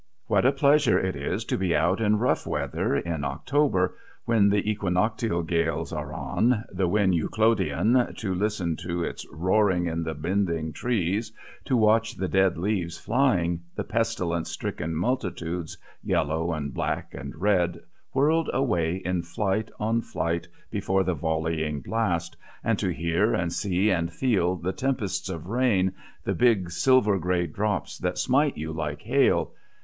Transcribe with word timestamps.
What 0.25 0.47
a 0.47 0.51
pleasure 0.51 0.97
it 0.99 1.15
is 1.15 1.45
to 1.45 1.59
be 1.59 1.75
out 1.75 2.01
in 2.01 2.17
rough 2.17 2.47
weather 2.47 2.95
in 2.95 3.23
October 3.23 3.95
when 4.25 4.49
the 4.49 4.67
equinoctial 4.67 5.43
gales 5.43 5.93
are 5.93 6.11
on, 6.11 6.63
"the 6.71 6.87
wind 6.87 7.13
Euroclydon," 7.13 8.15
to 8.17 8.33
listen 8.33 8.77
to 8.77 9.03
its 9.03 9.27
roaring 9.31 9.85
in 9.85 10.01
the 10.01 10.15
bending 10.15 10.73
trees, 10.73 11.31
to 11.65 11.77
watch 11.77 12.15
the 12.15 12.27
dead 12.27 12.57
leaves 12.57 12.97
flying, 12.97 13.61
the 13.75 13.83
pestilence 13.83 14.49
stricken 14.49 14.95
multitudes, 14.95 15.77
yellow 16.01 16.51
and 16.51 16.73
black 16.73 17.13
and 17.13 17.35
red, 17.39 17.79
whirled 18.11 18.49
away 18.51 18.95
in 19.05 19.21
flight 19.21 19.69
on 19.79 20.01
flight 20.01 20.47
before 20.71 21.03
the 21.03 21.13
volleying 21.13 21.79
blast, 21.81 22.37
and 22.63 22.79
to 22.79 22.89
hear 22.89 23.35
and 23.35 23.53
see 23.53 23.91
and 23.91 24.11
feel 24.11 24.55
the 24.55 24.73
tempests 24.73 25.29
of 25.29 25.45
rain, 25.45 25.93
the 26.23 26.33
big 26.33 26.71
silver 26.71 27.19
grey 27.19 27.45
drops 27.45 27.99
that 27.99 28.17
smite 28.17 28.57
you 28.57 28.71
like 28.73 29.03
hail! 29.03 29.53